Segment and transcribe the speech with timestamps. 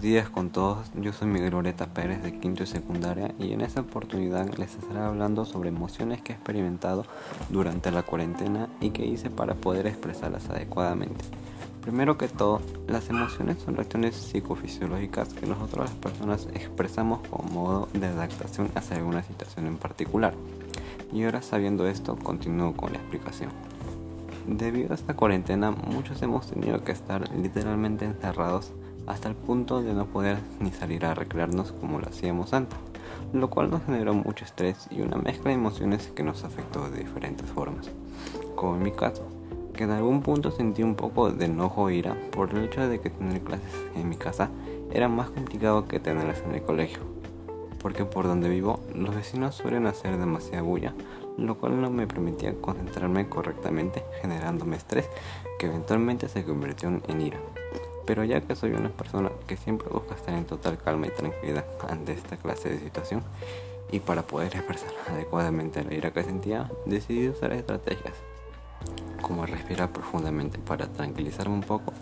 [0.00, 3.82] días con todos, yo soy Miguel Oreta Pérez de quinto y secundaria y en esta
[3.82, 7.04] oportunidad les estaré hablando sobre emociones que he experimentado
[7.50, 11.24] durante la cuarentena y que hice para poder expresarlas adecuadamente.
[11.82, 17.88] Primero que todo, las emociones son reacciones psicofisiológicas que nosotros las personas expresamos como modo
[17.92, 20.34] de adaptación hacia alguna situación en particular.
[21.12, 23.50] Y ahora sabiendo esto, continúo con la explicación.
[24.46, 28.72] Debido a esta cuarentena, muchos hemos tenido que estar literalmente encerrados
[29.06, 32.78] hasta el punto de no poder ni salir a recrearnos como lo hacíamos antes,
[33.32, 37.00] lo cual nos generó mucho estrés y una mezcla de emociones que nos afectó de
[37.00, 37.90] diferentes formas,
[38.54, 39.26] como en mi caso,
[39.74, 43.00] que en algún punto sentí un poco de enojo e ira por el hecho de
[43.00, 44.50] que tener clases en mi casa
[44.92, 47.00] era más complicado que tenerlas en el colegio,
[47.80, 50.94] porque por donde vivo los vecinos suelen hacer demasiada bulla,
[51.38, 55.08] lo cual no me permitía concentrarme correctamente, generándome estrés
[55.58, 57.38] que eventualmente se convirtió en ira.
[58.06, 61.64] Pero ya que soy una persona que siempre busca estar en total calma y tranquilidad
[61.88, 63.22] ante esta clase de situación,
[63.90, 68.14] y para poder expresar adecuadamente la ira que sentía, decidí usar estrategias
[69.22, 71.92] como respirar profundamente para tranquilizarme un poco.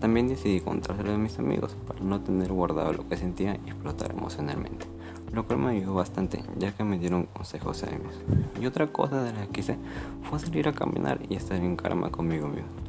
[0.00, 4.12] También decidí contárselo a mis amigos para no tener guardado lo que sentía y explotar
[4.12, 4.86] emocionalmente,
[5.32, 8.14] lo cual me ayudó bastante ya que me dieron consejos sabios.
[8.60, 9.76] Y otra cosa de la que hice
[10.22, 12.87] fue salir a caminar y estar en calma conmigo mismo.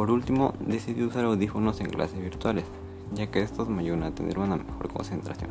[0.00, 2.64] Por último, decidí usar audífonos en clases virtuales,
[3.12, 5.50] ya que estos me ayudan a tener una mejor concentración.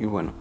[0.00, 0.32] Y bueno,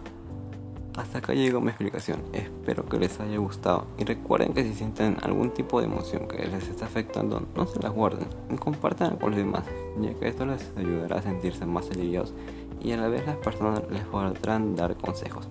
[0.95, 2.21] hasta acá llegó mi explicación.
[2.31, 6.47] Espero que les haya gustado y recuerden que si sienten algún tipo de emoción que
[6.47, 9.65] les está afectando, no se las guarden y compartan con los demás,
[9.99, 12.33] ya que esto les ayudará a sentirse más aliviados
[12.81, 15.49] y a la vez las personas les podrán dar consejos.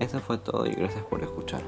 [0.00, 1.62] Eso fue todo y gracias por escuchar.